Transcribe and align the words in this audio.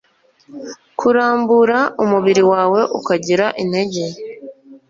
Kurambura 0.99 1.77
umubiri 2.03 2.43
wawe 2.51 2.81
ukagira 2.97 3.45
intege 3.63 4.03